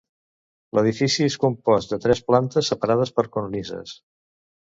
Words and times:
L'edifici 0.77 1.25
és 1.31 1.35
compost 1.43 1.93
de 1.93 1.99
tres 2.07 2.23
plantes 2.31 2.71
separades 2.73 3.13
per 3.19 3.27
cornises. 3.37 3.93